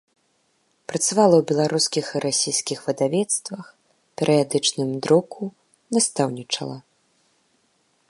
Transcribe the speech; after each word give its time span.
Працавала 0.91 1.35
ў 1.37 1.43
беларускіх 1.51 2.05
і 2.15 2.23
расійскіх 2.25 2.79
выдавецтвах, 2.87 3.65
перыядычным 4.23 4.89
друку, 5.07 5.41
настаўнічала. 5.99 6.77